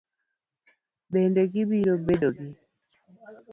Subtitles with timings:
[1.11, 2.49] Bende gibiro bedo gi